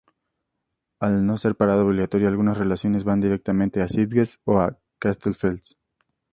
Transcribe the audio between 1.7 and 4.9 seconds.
obligatoria algunas relaciones van directamente a Sitges o a